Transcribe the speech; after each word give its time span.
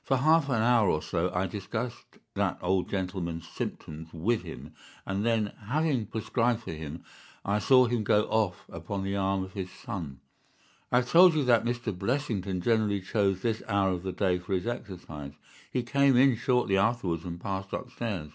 "'For 0.00 0.18
half 0.18 0.48
an 0.48 0.62
hour 0.62 0.88
or 0.88 1.02
so 1.02 1.28
I 1.34 1.48
discussed 1.48 2.18
that 2.34 2.56
old 2.62 2.88
gentleman's 2.88 3.48
symptoms 3.48 4.10
with 4.12 4.44
him, 4.44 4.74
and 5.04 5.26
then, 5.26 5.54
having 5.62 6.06
prescribed 6.06 6.62
for 6.62 6.70
him, 6.72 7.02
I 7.44 7.58
saw 7.58 7.86
him 7.86 8.04
go 8.04 8.26
off 8.26 8.64
upon 8.68 9.02
the 9.02 9.16
arm 9.16 9.42
of 9.42 9.54
his 9.54 9.72
son. 9.72 10.20
"I 10.92 10.98
have 10.98 11.10
told 11.10 11.34
you 11.34 11.42
that 11.46 11.64
Mr. 11.64 11.92
Blessington 11.92 12.60
generally 12.60 13.00
chose 13.00 13.42
this 13.42 13.60
hour 13.66 13.90
of 13.90 14.04
the 14.04 14.12
day 14.12 14.38
for 14.38 14.52
his 14.52 14.68
exercise. 14.68 15.32
He 15.72 15.82
came 15.82 16.16
in 16.16 16.36
shortly 16.36 16.78
afterwards 16.78 17.24
and 17.24 17.40
passed 17.40 17.72
upstairs. 17.72 18.30